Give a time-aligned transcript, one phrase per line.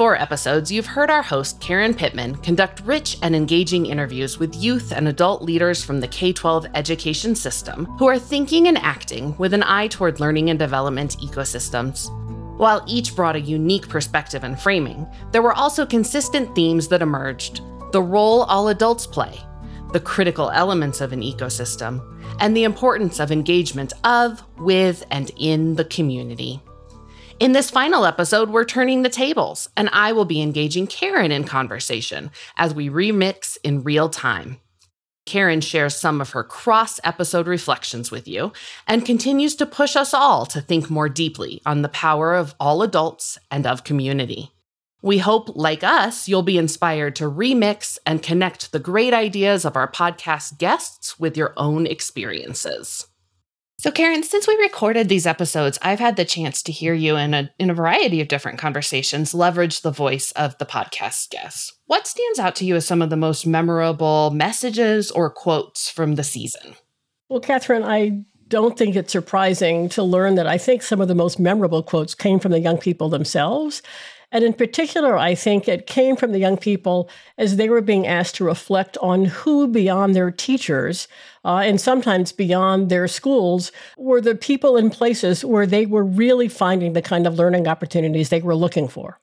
[0.00, 4.92] four episodes, you've heard our host, Karen Pittman, conduct rich and engaging interviews with youth
[4.92, 9.52] and adult leaders from the K 12 education system who are thinking and acting with
[9.52, 12.08] an eye toward learning and development ecosystems.
[12.56, 17.60] While each brought a unique perspective and framing, there were also consistent themes that emerged
[17.92, 19.38] the role all adults play,
[19.92, 22.00] the critical elements of an ecosystem,
[22.40, 26.62] and the importance of engagement of, with, and in the community.
[27.40, 31.44] In this final episode, we're turning the tables, and I will be engaging Karen in
[31.44, 34.60] conversation as we remix in real time.
[35.24, 38.52] Karen shares some of her cross episode reflections with you
[38.86, 42.82] and continues to push us all to think more deeply on the power of all
[42.82, 44.50] adults and of community.
[45.00, 49.76] We hope, like us, you'll be inspired to remix and connect the great ideas of
[49.76, 53.06] our podcast guests with your own experiences.
[53.80, 57.32] So, Karen, since we recorded these episodes, I've had the chance to hear you in
[57.32, 61.72] a, in a variety of different conversations leverage the voice of the podcast guests.
[61.86, 66.16] What stands out to you as some of the most memorable messages or quotes from
[66.16, 66.74] the season?
[67.30, 71.14] Well, Katherine, I don't think it's surprising to learn that I think some of the
[71.14, 73.80] most memorable quotes came from the young people themselves.
[74.32, 78.06] And in particular, I think it came from the young people as they were being
[78.06, 81.08] asked to reflect on who beyond their teachers
[81.44, 86.48] uh, and sometimes beyond their schools were the people in places where they were really
[86.48, 89.18] finding the kind of learning opportunities they were looking for.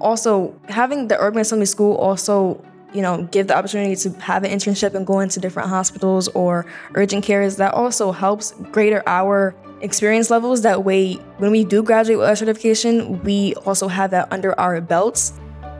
[0.00, 4.50] Also, having the urban assembly school also you know, give the opportunity to have an
[4.52, 9.52] internship and go into different hospitals or urgent cares, that also helps greater our
[9.84, 10.62] experience levels.
[10.62, 14.80] That way, when we do graduate with our certification, we also have that under our
[14.80, 15.34] belts.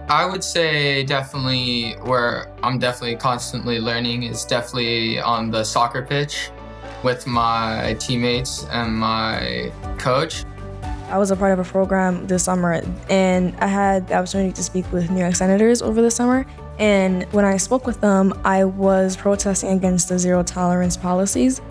[0.08, 6.50] I would say definitely where I'm definitely constantly learning is definitely on the soccer pitch
[7.02, 10.44] with my teammates and my coach.
[11.08, 14.62] I was a part of a program this summer and I had the opportunity to
[14.62, 16.46] speak with New York senators over the summer.
[16.78, 21.62] And when I spoke with them, I was protesting against the zero tolerance policies.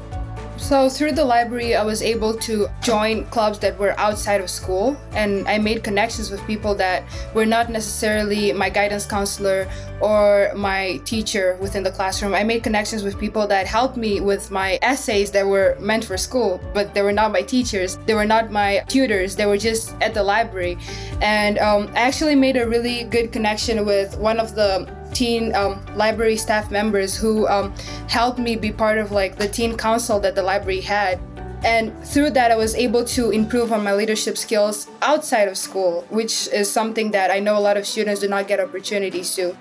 [0.58, 4.96] So through the library, I was able to join clubs that were outside of school,
[5.14, 7.04] and I made connections with people that
[7.34, 9.68] were not necessarily my guidance counselor
[10.00, 12.34] or my teacher within the classroom.
[12.34, 16.18] I made connections with people that helped me with my essays that were meant for
[16.18, 17.98] school, but they were not my teachers.
[18.06, 19.36] They were not my tutors.
[19.36, 20.78] They were just at the library,
[21.22, 25.84] and um, I actually made a really good connection with one of the teen um,
[25.96, 27.74] library staff members who um,
[28.08, 31.20] helped me be part of like the teen council that the library had
[31.64, 36.06] and through that i was able to improve on my leadership skills outside of school
[36.10, 39.56] which is something that i know a lot of students do not get opportunities to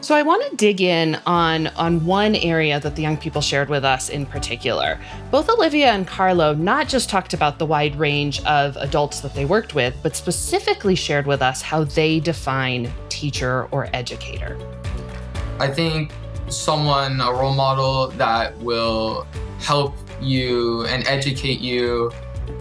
[0.00, 3.68] so I want to dig in on on one area that the young people shared
[3.68, 5.00] with us in particular.
[5.30, 9.46] Both Olivia and Carlo not just talked about the wide range of adults that they
[9.46, 14.75] worked with, but specifically shared with us how they define teacher or educator.
[15.58, 16.12] I think
[16.48, 19.26] someone, a role model that will
[19.58, 22.12] help you and educate you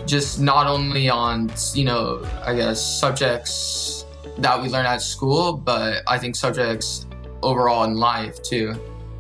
[0.06, 4.06] just not only on, you know, I guess subjects
[4.38, 7.06] that we learn at school, but I think subjects
[7.44, 8.76] overall in life too.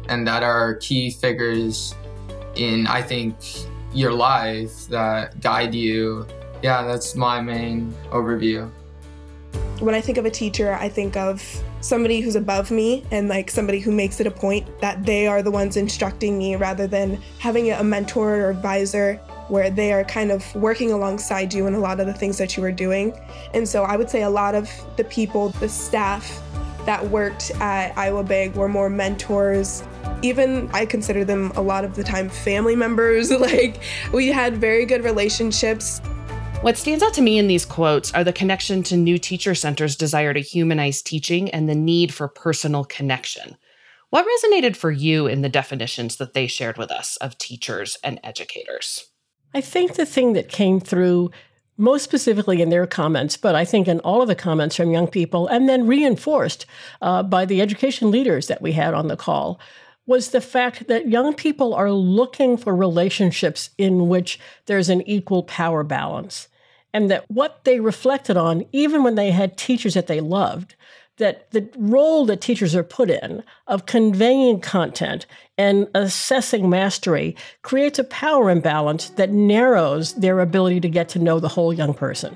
[0.08, 1.96] And that are key figures
[2.56, 3.36] in, I think,
[3.94, 6.28] your life that guide you.
[6.62, 8.72] Yeah, that's my main overview.
[9.80, 11.42] When I think of a teacher, I think of
[11.86, 15.44] somebody who's above me and like somebody who makes it a point that they are
[15.44, 19.16] the ones instructing me rather than having a mentor or advisor
[19.50, 22.58] where they are kind of working alongside you in a lot of the things that
[22.58, 23.16] you are doing.
[23.54, 26.42] And so I would say a lot of the people, the staff
[26.88, 29.84] that worked at Iowa Big were more mentors.
[30.24, 33.30] Even I consider them a lot of the time family members.
[33.40, 33.80] like
[34.12, 36.02] we had very good relationships.
[36.66, 39.96] What stands out to me in these quotes are the connection to New Teacher Center's
[39.96, 43.56] desire to humanize teaching and the need for personal connection.
[44.10, 48.20] What resonated for you in the definitions that they shared with us of teachers and
[48.24, 49.12] educators?
[49.54, 51.30] I think the thing that came through
[51.78, 55.08] most specifically in their comments, but I think in all of the comments from young
[55.08, 56.66] people, and then reinforced
[57.00, 59.60] uh, by the education leaders that we had on the call,
[60.08, 65.44] was the fact that young people are looking for relationships in which there's an equal
[65.44, 66.48] power balance
[66.96, 70.76] and that what they reflected on, even when they had teachers that they loved,
[71.18, 75.26] that the role that teachers are put in of conveying content
[75.58, 81.38] and assessing mastery creates a power imbalance that narrows their ability to get to know
[81.38, 82.34] the whole young person.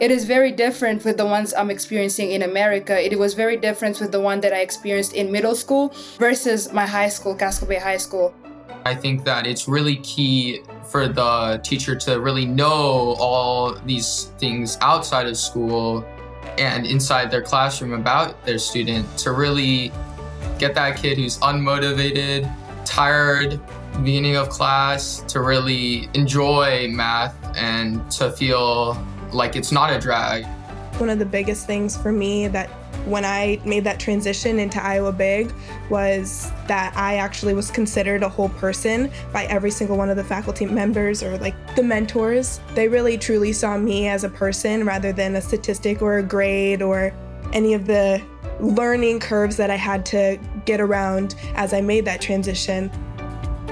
[0.00, 3.02] It is very different with the ones I'm experiencing in America.
[3.02, 6.84] It was very different with the one that I experienced in middle school versus my
[6.84, 8.34] high school, Casco Bay High School.
[8.84, 14.78] I think that it's really key for the teacher to really know all these things
[14.80, 16.04] outside of school
[16.58, 19.92] and inside their classroom about their student to really
[20.58, 22.50] get that kid who's unmotivated,
[22.84, 23.60] tired,
[24.02, 28.96] beginning of class to really enjoy math and to feel
[29.32, 30.46] like it's not a drag.
[30.98, 32.70] One of the biggest things for me that
[33.06, 35.52] when I made that transition into Iowa Big
[35.88, 40.24] was that I actually was considered a whole person by every single one of the
[40.24, 42.60] faculty members or like the mentors.
[42.74, 46.82] They really truly saw me as a person rather than a statistic or a grade
[46.82, 47.14] or
[47.52, 48.22] any of the
[48.60, 52.90] learning curves that I had to get around as I made that transition.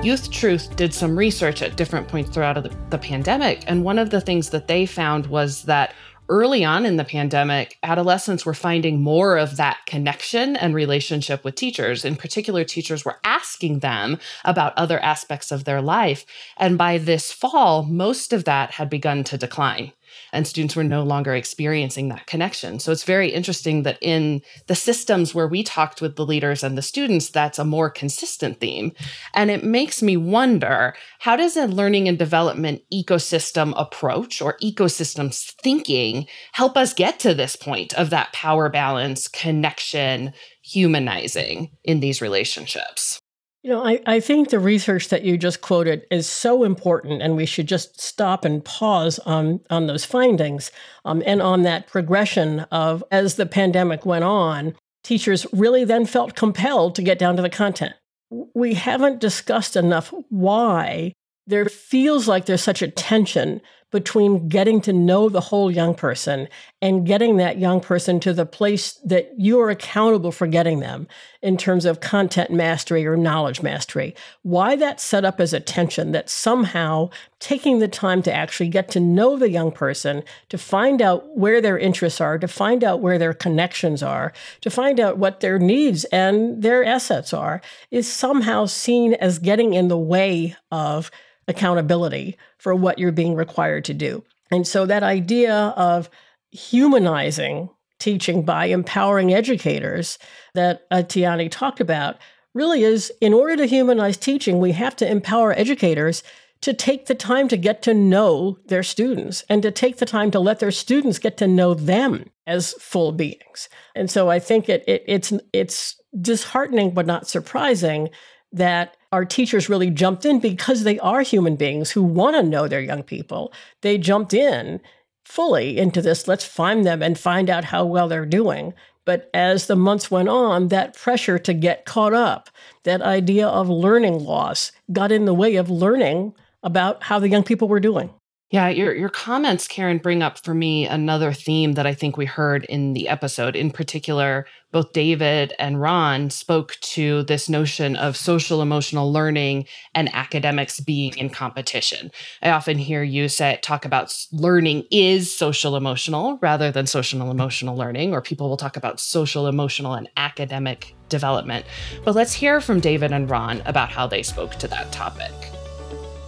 [0.03, 3.65] YouthTruth did some research at different points throughout the, the, pandemic.
[3.67, 5.93] And one of the things that they found was that
[6.29, 11.55] early on in the pandemic, adolescents were finding more of that connection and relationship with
[11.55, 12.05] teachers.
[12.05, 16.25] In particular, teachers were asking them about other aspects of their life.
[16.57, 19.93] And by this fall, most of that had begun to decline
[20.33, 22.79] and students were no longer experiencing that connection.
[22.79, 26.77] So it's very interesting that in the systems where we talked with the leaders and
[26.77, 28.93] the students, that's a more consistent theme.
[29.35, 35.55] And it makes me wonder how does a learning and development ecosystem approach or ecosystems
[35.63, 40.33] thinking help us get to this point of that power balance, connection,
[40.63, 43.21] humanizing in these relationships?
[43.69, 47.37] You know, I, I think the research that you just quoted is so important, and
[47.37, 50.73] we should just stop and pause on, on those findings
[51.05, 54.75] um, and on that progression of as the pandemic went on,
[55.05, 57.93] teachers really then felt compelled to get down to the content.
[58.31, 61.13] We haven't discussed enough why
[61.47, 66.49] there feels like there's such a tension between getting to know the whole young person
[66.83, 71.09] and getting that young person to the place that you are accountable for getting them
[71.41, 74.15] in terms of content mastery or knowledge mastery.
[74.43, 78.91] Why that set up as a tension that somehow taking the time to actually get
[78.91, 83.01] to know the young person, to find out where their interests are, to find out
[83.01, 88.13] where their connections are, to find out what their needs and their assets are, is
[88.13, 91.11] somehow seen as getting in the way of
[91.49, 94.23] accountability for what you're being required to do.
[94.51, 96.09] And so that idea of
[96.51, 100.19] humanizing teaching by empowering educators
[100.55, 102.17] that uh, Tiani talked about
[102.55, 106.23] really is in order to humanize teaching, we have to empower educators
[106.61, 110.31] to take the time to get to know their students and to take the time
[110.31, 113.69] to let their students get to know them as full beings.
[113.95, 118.11] And so I think it, it it's it's disheartening but not surprising
[118.53, 122.69] that our teachers really jumped in because they are human beings who want to know
[122.69, 123.53] their young people.
[123.81, 124.81] They jumped in
[125.25, 126.29] fully into this.
[126.29, 128.75] Let's find them and find out how well they're doing.
[129.05, 132.51] But as the months went on, that pressure to get caught up,
[132.83, 137.43] that idea of learning loss, got in the way of learning about how the young
[137.43, 138.11] people were doing.
[138.51, 142.25] Yeah, your your comments, Karen, bring up for me another theme that I think we
[142.25, 143.55] heard in the episode.
[143.55, 150.09] In particular, both David and Ron spoke to this notion of social emotional learning and
[150.15, 152.11] academics being in competition.
[152.41, 157.77] I often hear you say talk about learning is social emotional rather than social emotional
[157.77, 161.67] learning, or people will talk about social emotional and academic development.
[162.03, 165.33] But let's hear from David and Ron about how they spoke to that topic.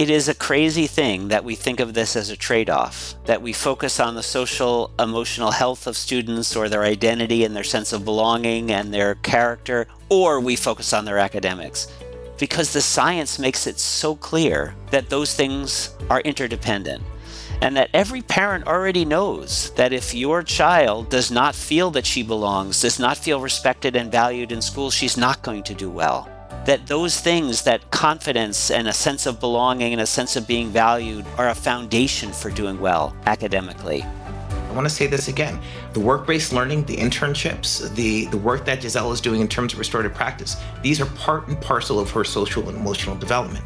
[0.01, 3.43] It is a crazy thing that we think of this as a trade off, that
[3.43, 7.93] we focus on the social, emotional health of students or their identity and their sense
[7.93, 11.87] of belonging and their character, or we focus on their academics.
[12.39, 17.03] Because the science makes it so clear that those things are interdependent.
[17.61, 22.23] And that every parent already knows that if your child does not feel that she
[22.23, 26.27] belongs, does not feel respected and valued in school, she's not going to do well
[26.67, 30.69] that those things, that confidence and a sense of belonging and a sense of being
[30.69, 34.03] valued, are a foundation for doing well academically.
[34.03, 35.61] I want to say this again.
[35.95, 39.81] The work-based learning, the internships, the, the work that Giselle is doing in terms of
[39.81, 43.65] restorative practice, these are part and parcel of her social and emotional development.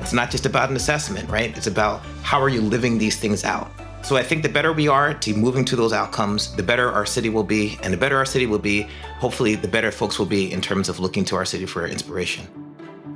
[0.00, 1.54] It's not just about an assessment, right?
[1.54, 3.70] It's about how are you living these things out.
[4.02, 7.04] So I think the better we are to moving to those outcomes, the better our
[7.04, 7.78] city will be.
[7.82, 8.88] And the better our city will be,
[9.18, 12.46] hopefully, the better folks will be in terms of looking to our city for inspiration.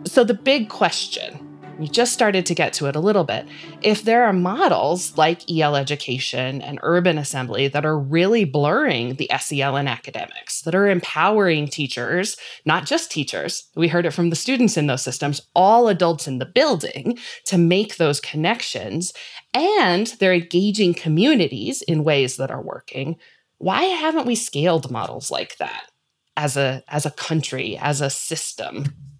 [0.04, 1.41] So the big question
[1.82, 3.44] we just started to get to it a little bit.
[3.82, 9.28] If there are models like EL education and urban assembly that are really blurring the
[9.36, 14.36] SEL and academics, that are empowering teachers, not just teachers, we heard it from the
[14.36, 19.12] students in those systems, all adults in the building to make those connections,
[19.52, 23.16] and they're engaging communities in ways that are working.
[23.58, 25.90] Why haven't we scaled models like that
[26.36, 29.11] as a as a country, as a system?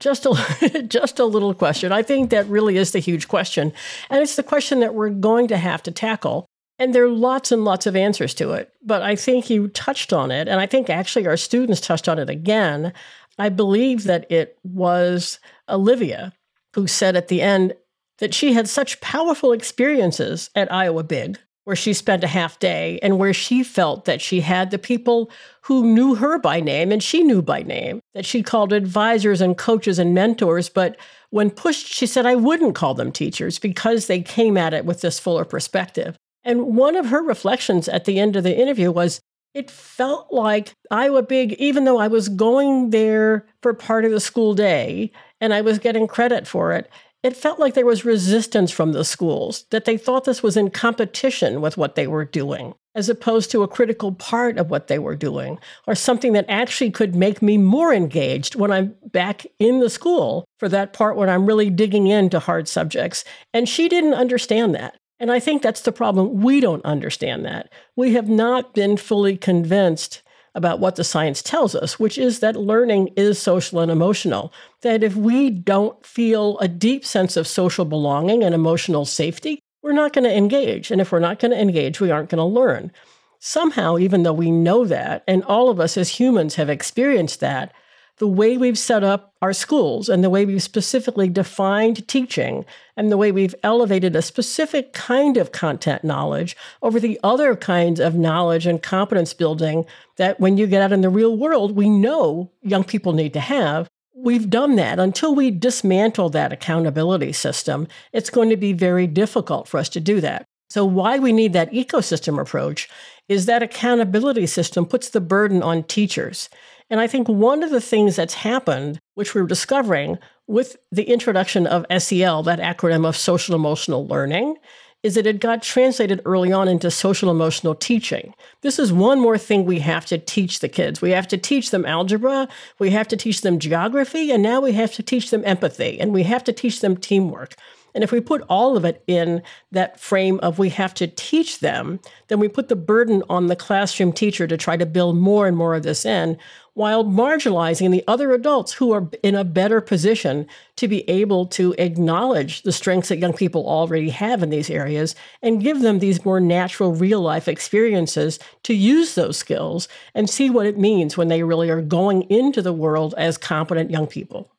[0.00, 1.92] Just a just a little question.
[1.92, 3.72] I think that really is the huge question,
[4.10, 6.46] and it's the question that we're going to have to tackle
[6.78, 8.72] And there are lots and lots of answers to it.
[8.82, 10.48] But I think you touched on it.
[10.48, 12.92] And I think actually our students touched on it again.
[13.38, 15.38] I believe that it was
[15.68, 16.32] Olivia
[16.74, 17.74] who said at the end
[18.18, 22.96] that she had such powerful experiences at Iowa Big, where she spent a half day
[23.02, 25.28] and where she felt that she had the people
[25.62, 29.58] who knew her by name and she knew by name, that she called advisors and
[29.58, 30.68] coaches and mentors.
[30.68, 30.96] But
[31.30, 35.00] when pushed, she said, I wouldn't call them teachers because they came at it with
[35.00, 36.16] this fuller perspective.
[36.44, 39.20] And one of her reflections at the end of the interview was
[39.52, 44.20] it felt like Iowa Big, even though I was going there for part of the
[44.20, 46.88] school day and I was getting credit for it,
[47.26, 50.70] it felt like there was resistance from the schools, that they thought this was in
[50.70, 55.00] competition with what they were doing, as opposed to a critical part of what they
[55.00, 59.80] were doing, or something that actually could make me more engaged when I'm back in
[59.80, 63.24] the school for that part when I'm really digging into hard subjects.
[63.52, 64.96] And she didn't understand that.
[65.18, 66.42] And I think that's the problem.
[66.42, 67.72] We don't understand that.
[67.96, 70.22] We have not been fully convinced
[70.56, 74.52] about what the science tells us, which is that learning is social and emotional.
[74.80, 79.92] That if we don't feel a deep sense of social belonging and emotional safety, we're
[79.92, 80.90] not going to engage.
[80.90, 82.90] And if we're not going to engage, we aren't going to learn.
[83.38, 87.72] Somehow, even though we know that, and all of us as humans have experienced that,
[88.18, 92.64] the way we've set up our schools and the way we've specifically defined teaching
[92.96, 98.00] and the way we've elevated a specific kind of content knowledge over the other kinds
[98.00, 99.84] of knowledge and competence building
[100.16, 103.40] that when you get out in the real world, we know young people need to
[103.40, 103.88] have.
[104.14, 104.98] We've done that.
[104.98, 110.00] Until we dismantle that accountability system, it's going to be very difficult for us to
[110.00, 110.46] do that.
[110.68, 112.88] So, why we need that ecosystem approach
[113.28, 116.48] is that accountability system puts the burden on teachers.
[116.90, 121.66] And I think one of the things that's happened, which we're discovering with the introduction
[121.66, 124.56] of SEL, that acronym of social emotional learning,
[125.02, 128.34] is that it got translated early on into social emotional teaching.
[128.62, 131.00] This is one more thing we have to teach the kids.
[131.00, 134.72] We have to teach them algebra, we have to teach them geography, and now we
[134.72, 137.54] have to teach them empathy, and we have to teach them teamwork.
[137.96, 141.60] And if we put all of it in that frame of we have to teach
[141.60, 141.98] them,
[142.28, 145.56] then we put the burden on the classroom teacher to try to build more and
[145.56, 146.36] more of this in,
[146.74, 151.74] while marginalizing the other adults who are in a better position to be able to
[151.78, 156.22] acknowledge the strengths that young people already have in these areas and give them these
[156.22, 161.28] more natural real life experiences to use those skills and see what it means when
[161.28, 164.50] they really are going into the world as competent young people.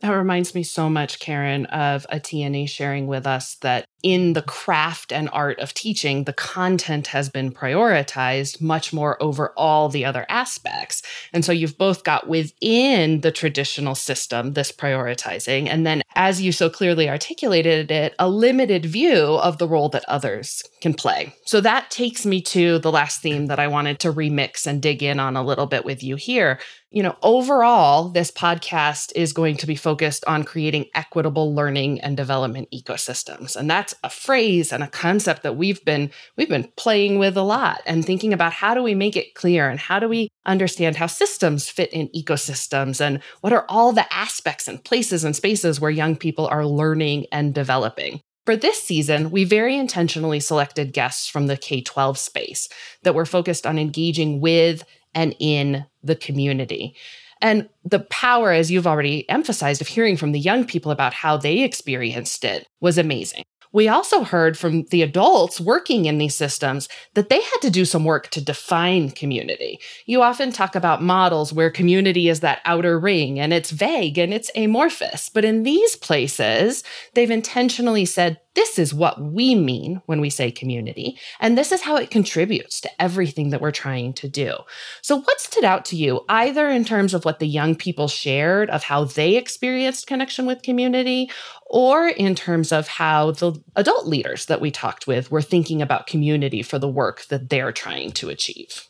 [0.00, 4.42] That reminds me so much, Karen, of a TNA sharing with us that in the
[4.42, 10.04] craft and art of teaching, the content has been prioritized much more over all the
[10.04, 11.02] other aspects.
[11.32, 16.52] And so you've both got within the traditional system this prioritizing, and then, as you
[16.52, 21.34] so clearly articulated it, a limited view of the role that others can play.
[21.44, 25.02] So that takes me to the last theme that I wanted to remix and dig
[25.02, 26.60] in on a little bit with you here,
[26.96, 32.16] you know, overall, this podcast is going to be focused on creating equitable learning and
[32.16, 33.54] development ecosystems.
[33.54, 37.42] And that's a phrase and a concept that we've been we've been playing with a
[37.42, 40.96] lot and thinking about how do we make it clear and how do we understand
[40.96, 45.80] how systems fit in ecosystems and what are all the aspects and places and spaces
[45.80, 48.20] where young people are learning and developing.
[48.44, 52.68] For this season, we very intentionally selected guests from the K 12 space
[53.02, 54.84] that were focused on engaging with
[55.14, 56.94] and in the community.
[57.42, 61.36] And the power, as you've already emphasized, of hearing from the young people about how
[61.36, 63.42] they experienced it was amazing.
[63.72, 67.84] We also heard from the adults working in these systems that they had to do
[67.84, 69.80] some work to define community.
[70.06, 74.32] You often talk about models where community is that outer ring and it's vague and
[74.32, 75.28] it's amorphous.
[75.28, 80.50] But in these places, they've intentionally said, this is what we mean when we say
[80.50, 84.56] community, and this is how it contributes to everything that we're trying to do.
[85.02, 88.70] So, what stood out to you, either in terms of what the young people shared
[88.70, 91.30] of how they experienced connection with community,
[91.66, 96.06] or in terms of how the adult leaders that we talked with were thinking about
[96.06, 98.88] community for the work that they're trying to achieve?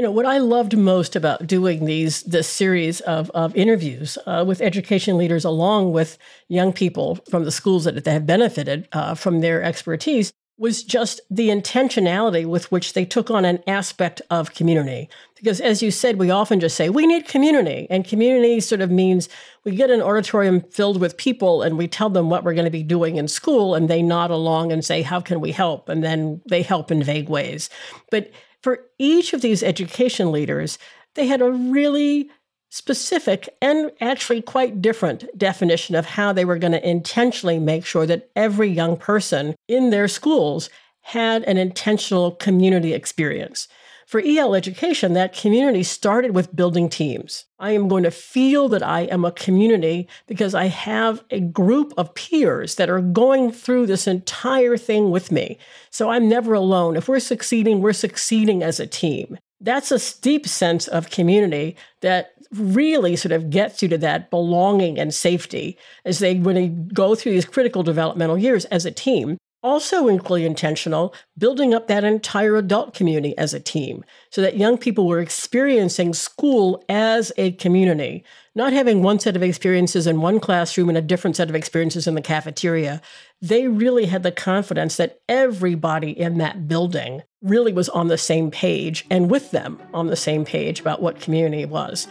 [0.00, 4.42] You know what I loved most about doing these this series of of interviews uh,
[4.48, 6.16] with education leaders, along with
[6.48, 11.20] young people from the schools that, that have benefited uh, from their expertise, was just
[11.30, 15.10] the intentionality with which they took on an aspect of community.
[15.36, 17.86] Because as you said, we often just say, we need community.
[17.90, 19.28] And community sort of means
[19.64, 22.70] we get an auditorium filled with people and we tell them what we're going to
[22.70, 25.90] be doing in school, and they nod along and say, how can we help?
[25.90, 27.68] And then they help in vague ways.
[28.10, 28.30] But
[28.62, 30.78] for each of these education leaders,
[31.14, 32.30] they had a really
[32.70, 38.06] specific and actually quite different definition of how they were going to intentionally make sure
[38.06, 40.70] that every young person in their schools
[41.02, 43.66] had an intentional community experience.
[44.10, 47.44] For EL education, that community started with building teams.
[47.60, 51.94] I am going to feel that I am a community because I have a group
[51.96, 55.58] of peers that are going through this entire thing with me.
[55.90, 56.96] So I'm never alone.
[56.96, 59.38] If we're succeeding, we're succeeding as a team.
[59.60, 64.98] That's a deep sense of community that really sort of gets you to that belonging
[64.98, 69.38] and safety as they when they go through these critical developmental years as a team
[69.62, 74.78] also equally intentional, building up that entire adult community as a team so that young
[74.78, 78.24] people were experiencing school as a community,
[78.54, 82.06] not having one set of experiences in one classroom and a different set of experiences
[82.06, 83.00] in the cafeteria.
[83.42, 88.50] They really had the confidence that everybody in that building really was on the same
[88.50, 92.08] page and with them on the same page about what community was.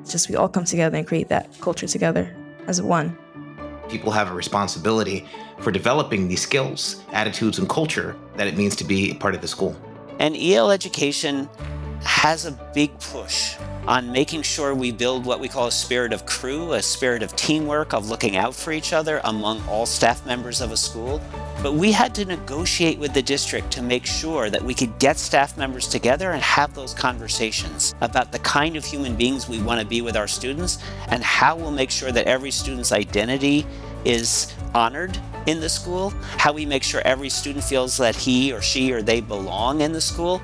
[0.00, 2.34] It's just we all come together and create that culture together
[2.66, 3.16] as one.
[3.90, 5.26] People have a responsibility
[5.58, 9.48] for developing these skills, attitudes, and culture that it means to be part of the
[9.48, 9.76] school.
[10.20, 11.48] And EL education
[12.02, 16.26] has a big push on making sure we build what we call a spirit of
[16.26, 20.60] crew, a spirit of teamwork, of looking out for each other among all staff members
[20.60, 21.20] of a school.
[21.62, 25.18] But we had to negotiate with the district to make sure that we could get
[25.18, 29.80] staff members together and have those conversations about the kind of human beings we want
[29.80, 30.78] to be with our students
[31.08, 33.66] and how we'll make sure that every student's identity
[34.04, 38.62] is honored in the school, how we make sure every student feels that he or
[38.62, 40.40] she or they belong in the school.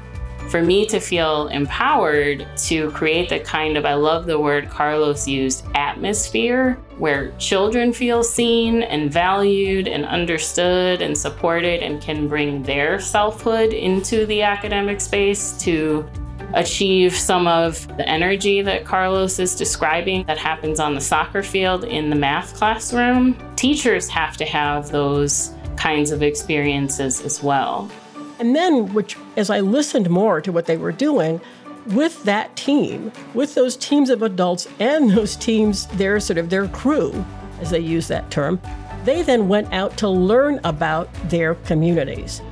[0.49, 5.27] For me to feel empowered to create the kind of, I love the word Carlos
[5.27, 12.63] used, atmosphere where children feel seen and valued and understood and supported and can bring
[12.63, 16.09] their selfhood into the academic space to
[16.55, 21.85] achieve some of the energy that Carlos is describing that happens on the soccer field
[21.85, 23.37] in the math classroom.
[23.57, 27.91] Teachers have to have those kinds of experiences as well.
[28.39, 31.41] And then, which, as I listened more to what they were doing,
[31.87, 36.69] with that team, with those teams of adults and those teams, their sort of their
[36.69, 37.25] crew,
[37.61, 38.61] as they use that term,
[39.05, 42.43] they then went out to learn about their communities.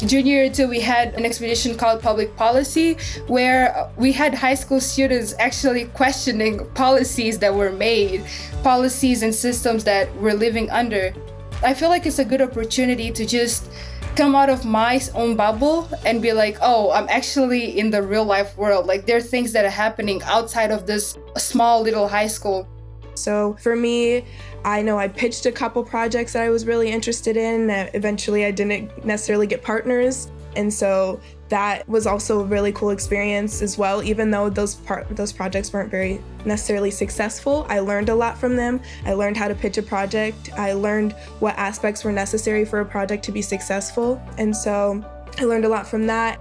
[0.00, 4.80] Junior year two we had an expedition called public policy where we had high school
[4.80, 8.24] students actually questioning policies that were made
[8.64, 11.14] policies and systems that we're living under.
[11.62, 13.70] I feel like it's a good opportunity to just
[14.16, 18.24] come out of my own bubble and be like oh i'm actually in the real
[18.24, 22.28] life world like there are things that are happening outside of this small little high
[22.28, 22.68] school
[23.14, 24.24] so for me
[24.64, 27.68] I know I pitched a couple projects that I was really interested in.
[27.68, 30.30] Eventually, I didn't necessarily get partners.
[30.56, 34.02] And so that was also a really cool experience as well.
[34.02, 38.56] Even though those part those projects weren't very necessarily successful, I learned a lot from
[38.56, 38.80] them.
[39.04, 40.50] I learned how to pitch a project.
[40.54, 44.22] I learned what aspects were necessary for a project to be successful.
[44.38, 45.04] And so
[45.38, 46.40] I learned a lot from that.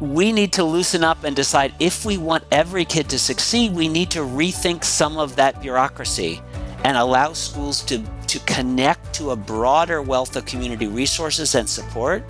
[0.00, 3.88] We need to loosen up and decide if we want every kid to succeed, we
[3.88, 6.42] need to rethink some of that bureaucracy
[6.84, 12.22] and allow schools to, to connect to a broader wealth of community resources and support.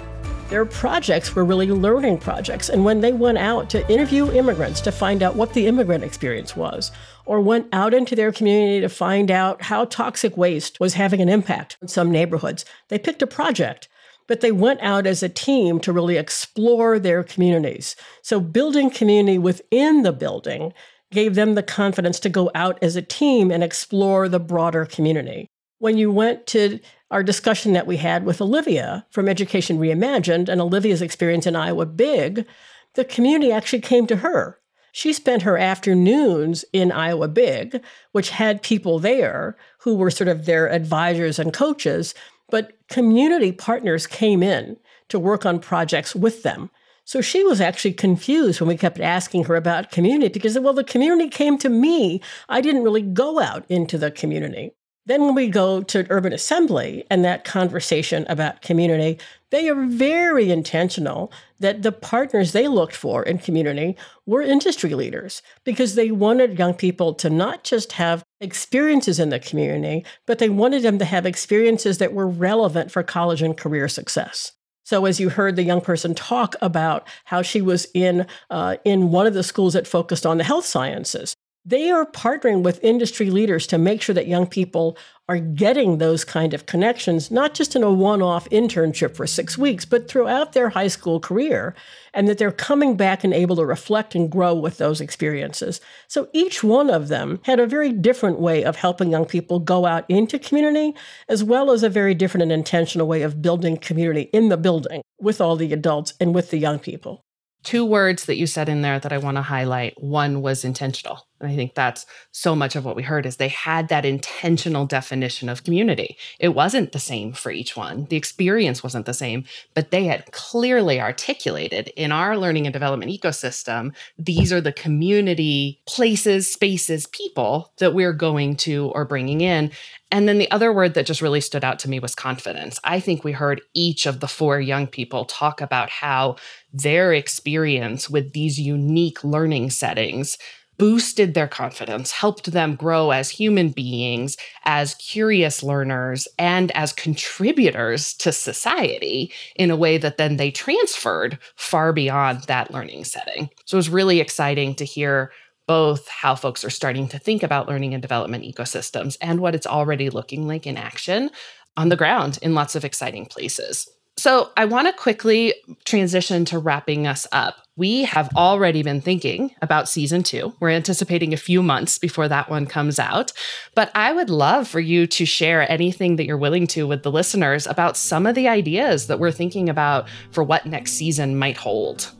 [0.48, 2.68] Their projects were really learning projects.
[2.68, 6.54] And when they went out to interview immigrants to find out what the immigrant experience
[6.54, 6.92] was,
[7.24, 11.28] or went out into their community to find out how toxic waste was having an
[11.28, 13.88] impact in some neighborhoods, they picked a project
[14.28, 17.96] but they went out as a team to really explore their communities.
[18.22, 20.72] So, building community within the building
[21.12, 25.48] gave them the confidence to go out as a team and explore the broader community.
[25.78, 30.60] When you went to our discussion that we had with Olivia from Education Reimagined and
[30.60, 32.46] Olivia's experience in Iowa Big,
[32.94, 34.58] the community actually came to her.
[34.92, 40.46] She spent her afternoons in Iowa Big, which had people there who were sort of
[40.46, 42.14] their advisors and coaches,
[42.48, 44.76] but community partners came in
[45.08, 46.70] to work on projects with them.
[47.04, 50.82] So she was actually confused when we kept asking her about community because, well, the
[50.82, 52.20] community came to me.
[52.48, 54.72] I didn't really go out into the community.
[55.06, 60.50] Then, when we go to urban assembly and that conversation about community, they are very
[60.50, 66.58] intentional that the partners they looked for in community were industry leaders because they wanted
[66.58, 71.04] young people to not just have experiences in the community, but they wanted them to
[71.04, 74.52] have experiences that were relevant for college and career success.
[74.84, 79.10] So, as you heard the young person talk about how she was in uh, in
[79.10, 81.36] one of the schools that focused on the health sciences,
[81.68, 84.96] they are partnering with industry leaders to make sure that young people
[85.28, 89.58] are getting those kind of connections, not just in a one off internship for six
[89.58, 91.74] weeks, but throughout their high school career,
[92.14, 95.80] and that they're coming back and able to reflect and grow with those experiences.
[96.06, 99.86] So each one of them had a very different way of helping young people go
[99.86, 100.94] out into community,
[101.28, 105.02] as well as a very different and intentional way of building community in the building
[105.18, 107.24] with all the adults and with the young people
[107.66, 110.00] two words that you said in there that I want to highlight.
[110.00, 111.26] One was intentional.
[111.40, 114.86] And I think that's so much of what we heard is they had that intentional
[114.86, 116.16] definition of community.
[116.40, 118.06] It wasn't the same for each one.
[118.06, 119.44] The experience wasn't the same,
[119.74, 125.82] but they had clearly articulated in our learning and development ecosystem, these are the community
[125.86, 129.70] places, spaces, people that we're going to or bringing in.
[130.10, 132.78] And then the other word that just really stood out to me was confidence.
[132.84, 136.36] I think we heard each of the four young people talk about how
[136.72, 140.38] their experience with these unique learning settings
[140.78, 148.14] boosted their confidence, helped them grow as human beings, as curious learners, and as contributors
[148.14, 153.48] to society in a way that then they transferred far beyond that learning setting.
[153.64, 155.32] So it was really exciting to hear
[155.66, 159.66] both how folks are starting to think about learning and development ecosystems and what it's
[159.66, 161.30] already looking like in action
[161.76, 163.88] on the ground in lots of exciting places.
[164.18, 167.65] So, I want to quickly transition to wrapping us up.
[167.78, 170.54] We have already been thinking about season two.
[170.60, 173.32] We're anticipating a few months before that one comes out.
[173.74, 177.12] But I would love for you to share anything that you're willing to with the
[177.12, 181.58] listeners about some of the ideas that we're thinking about for what next season might
[181.58, 182.10] hold.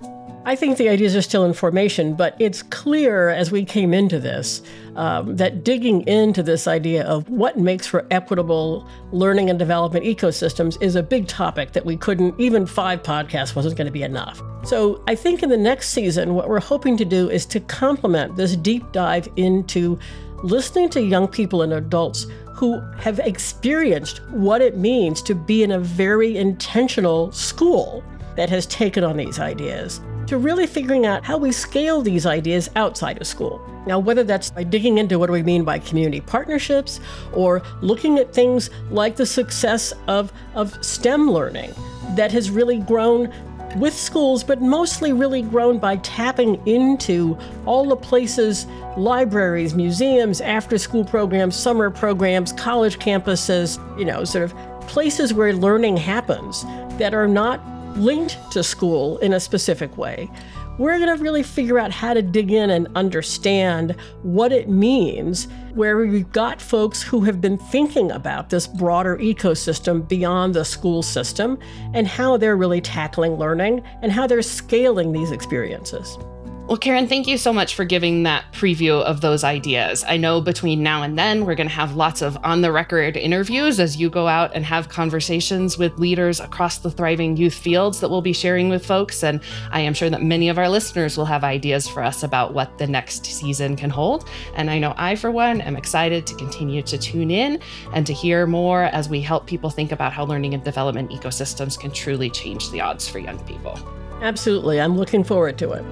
[0.45, 4.21] I think the ideas are still in formation, but it's clear as we came into
[4.21, 4.63] this
[4.95, 10.81] um, that digging into this idea of what makes for equitable learning and development ecosystems
[10.81, 14.41] is a big topic that we couldn't, even five podcasts wasn't going to be enough.
[14.63, 18.35] So I think in the next season, what we're hoping to do is to complement
[18.35, 19.97] this deep dive into
[20.43, 25.71] listening to young people and adults who have experienced what it means to be in
[25.71, 28.03] a very intentional school
[28.35, 32.69] that has taken on these ideas to really figuring out how we scale these ideas
[32.75, 33.65] outside of school.
[33.87, 36.99] Now, whether that's by digging into what do we mean by community partnerships
[37.33, 41.73] or looking at things like the success of, of STEM learning
[42.17, 43.33] that has really grown
[43.79, 50.79] with schools, but mostly really grown by tapping into all the places libraries, museums, after
[50.79, 54.55] school programs, summer programs, college campuses, you know, sort of
[54.89, 56.65] places where learning happens
[56.99, 57.61] that are not
[57.97, 60.31] linked to school in a specific way.
[60.79, 65.49] We're going to really figure out how to dig in and understand what it means,
[65.73, 71.03] where we've got folks who have been thinking about this broader ecosystem beyond the school
[71.03, 71.59] system
[71.95, 76.19] and how they're really tackling learning and how they're scaling these experiences.
[76.67, 80.05] Well, Karen, thank you so much for giving that preview of those ideas.
[80.09, 83.17] I know between now and then, we're going to have lots of on the record
[83.17, 88.01] interviews as you go out and have conversations with leaders across the thriving youth fields
[88.01, 89.23] that we'll be sharing with folks.
[89.23, 92.53] And I am sure that many of our listeners will have ideas for us about
[92.53, 94.29] what the next season can hold.
[94.57, 97.61] And I know I, for one, am excited to continue to tune in
[97.93, 101.79] and to hear more as we help people think about how learning and development ecosystems
[101.79, 103.79] can truly change the odds for young people.
[104.23, 104.81] Absolutely.
[104.81, 105.85] I'm looking forward to it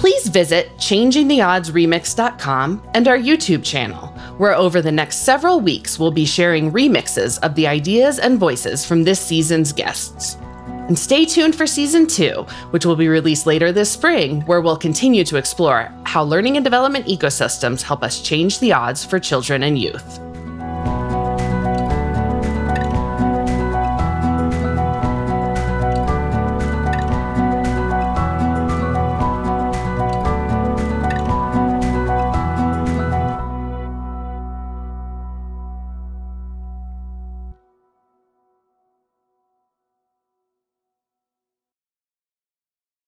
[0.00, 4.06] please visit changingtheoddsremix.com and our YouTube channel,
[4.38, 8.82] where over the next several weeks we'll be sharing remixes of the ideas and voices
[8.84, 10.38] from this season's guests.
[10.66, 14.76] And stay tuned for season two, which will be released later this spring, where we'll
[14.76, 19.62] continue to explore how learning and development ecosystems help us change the odds for children
[19.62, 20.18] and youth.